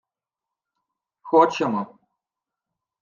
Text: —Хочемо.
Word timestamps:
—Хочемо. 1.27 1.81